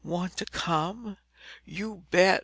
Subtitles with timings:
[0.03, 1.17] Want to come?"
[1.63, 2.39] "You bet!